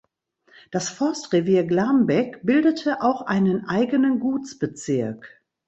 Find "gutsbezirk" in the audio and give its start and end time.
4.19-5.43